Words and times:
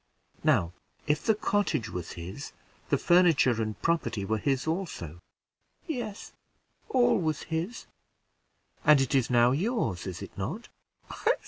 Now, 0.43 0.73
if 1.05 1.23
the 1.23 1.35
cottage 1.35 1.87
was 1.87 2.13
his, 2.13 2.53
the 2.89 2.97
furniture 2.97 3.61
and 3.61 3.79
property 3.83 4.25
were 4.25 4.39
his 4.39 4.65
also?" 4.65 5.19
"Yes, 5.85 6.31
all 6.89 7.19
was 7.19 7.43
his." 7.43 7.85
"And 8.83 8.99
it 8.99 9.13
is 9.13 9.29
now 9.29 9.51
yours, 9.51 10.07
is 10.07 10.23
it 10.23 10.35
not?" 10.35 10.69